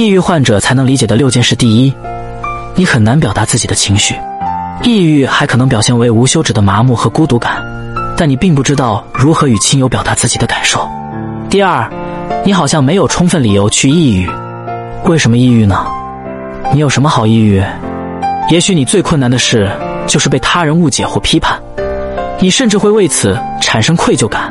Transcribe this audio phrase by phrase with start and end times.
[0.00, 1.92] 抑郁患者才能理解的六件事：第一，
[2.74, 4.14] 你很难表达自己的情绪。
[4.82, 7.62] 抑郁还可能表现为无休止的麻木和孤独感，
[8.16, 10.88] 但你并不知道如何与亲友表达自己的感受。
[11.50, 11.86] 第二，
[12.46, 14.26] 你好像没有充分理由去抑郁。
[15.04, 15.86] 为什么抑郁呢？
[16.72, 17.62] 你有什么好抑郁？
[18.48, 19.70] 也许你最困难的事
[20.06, 21.60] 就是被他人误解或批判，
[22.38, 24.50] 你甚至会为此产生愧疚感。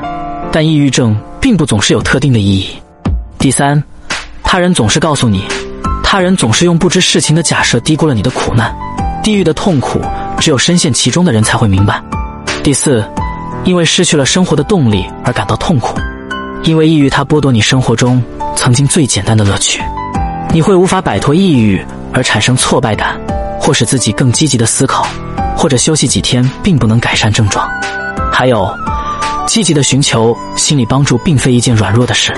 [0.51, 2.69] 但抑郁症并不总是有特定的意义。
[3.39, 3.83] 第三，
[4.51, 5.47] 他人总是告诉你，
[6.03, 8.75] 他人总是用不知事情的假设低估了你的苦难。
[9.21, 10.01] 地狱的痛苦，
[10.39, 12.01] 只有深陷其中的人才会明白。
[12.63, 13.07] 第四，
[13.63, 15.99] 因为失去了生活的动力而感到痛苦，
[16.63, 18.19] 因为抑郁它剥夺你生活中
[18.55, 19.83] 曾经最简单的乐趣，
[20.51, 21.79] 你会无法摆脱抑郁
[22.11, 23.21] 而产生挫败感，
[23.61, 25.05] 或使自己更积极的思考，
[25.55, 27.69] 或者休息几天并不能改善症状。
[28.33, 28.67] 还有，
[29.45, 32.33] 积极的寻求心理帮助并非一件软弱的事。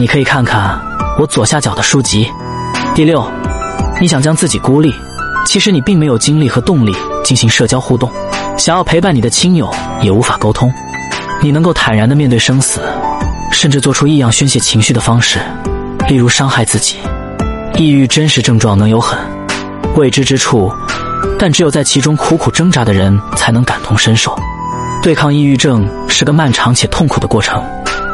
[0.00, 0.80] 你可以看看
[1.18, 2.28] 我左下角的书籍。
[2.94, 3.24] 第六，
[4.00, 4.92] 你想将自己孤立。
[5.46, 8.10] 其实你并没有精力和动力进行社交互动，
[8.56, 10.72] 想要陪伴你的亲友也无法沟通。
[11.40, 12.80] 你能够坦然的面对生死，
[13.52, 15.38] 甚至做出异样宣泄情绪的方式，
[16.08, 16.96] 例如伤害自己。
[17.76, 19.18] 抑郁真实症状能有很
[19.96, 20.72] 未知之处，
[21.38, 24.36] 但只有在其中苦苦挣扎的人才能感同身受。
[25.02, 27.62] 对抗抑郁症是个漫长且痛苦的过程，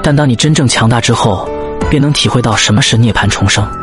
[0.03, 1.49] 但当你真正强大之后，
[1.89, 3.80] 便能体会到什么是涅槃重生。